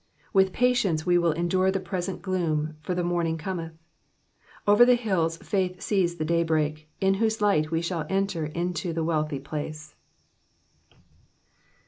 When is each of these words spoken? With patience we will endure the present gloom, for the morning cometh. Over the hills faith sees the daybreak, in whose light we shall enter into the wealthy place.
With 0.33 0.51
patience 0.51 1.05
we 1.05 1.19
will 1.19 1.31
endure 1.33 1.69
the 1.69 1.79
present 1.79 2.23
gloom, 2.23 2.75
for 2.81 2.95
the 2.95 3.03
morning 3.03 3.37
cometh. 3.37 3.73
Over 4.65 4.83
the 4.83 4.95
hills 4.95 5.37
faith 5.37 5.79
sees 5.79 6.15
the 6.15 6.25
daybreak, 6.25 6.89
in 6.99 7.13
whose 7.21 7.39
light 7.39 7.69
we 7.69 7.83
shall 7.83 8.07
enter 8.09 8.47
into 8.47 8.93
the 8.93 9.03
wealthy 9.03 9.37
place. 9.39 9.93